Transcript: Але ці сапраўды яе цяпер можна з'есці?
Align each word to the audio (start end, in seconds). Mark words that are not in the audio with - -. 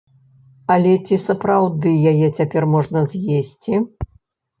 Але 0.75 0.93
ці 1.09 1.17
сапраўды 1.25 1.91
яе 2.13 2.27
цяпер 2.39 2.67
можна 2.73 2.99
з'есці? 3.13 3.83